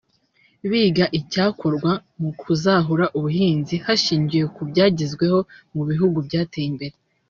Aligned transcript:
biga 0.69 1.05
icyakorwa 1.19 1.91
mu 2.21 2.31
kuzahura 2.39 3.05
ubuhinzi 3.17 3.75
hashingiwe 3.85 4.45
ku 4.55 4.61
byagezweho 4.69 5.39
mu 5.75 5.81
bihugu 5.89 6.17
byateye 6.29 6.67
imbere 6.71 6.95